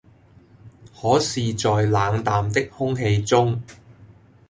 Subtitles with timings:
[0.99, 3.61] 可是在冷淡的空氣中，